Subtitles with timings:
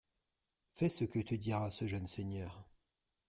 [0.73, 2.65] Fais ce que te dira ce jeune seigneur.